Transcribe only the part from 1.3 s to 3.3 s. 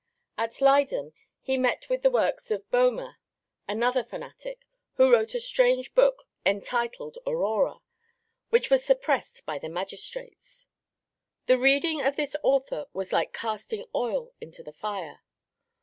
he met with the works of Boehme,